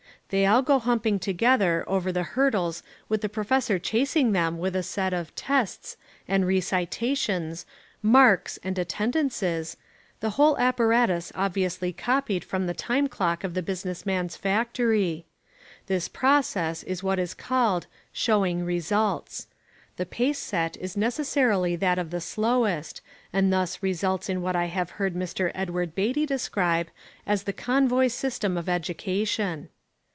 [0.29, 4.81] They all go humping together over the hurdles with the professor chasing them with a
[4.83, 7.65] set of "tests" and "recitations,"
[8.01, 9.75] "marks" and "attendances,"
[10.21, 15.25] the whole apparatus obviously copied from the time clock of the business man's factory.
[15.87, 19.47] This process is what is called "showing results."
[19.97, 23.01] The pace set is necessarily that of the slowest,
[23.33, 25.51] and thus results in what I have heard Mr.
[25.53, 26.87] Edward Beatty describe
[27.27, 29.67] as the "convoy system of education."